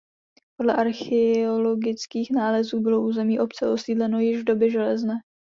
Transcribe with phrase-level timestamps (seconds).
[0.57, 5.13] Podle archeologických nálezů bylo území obce osídleno již v době železné.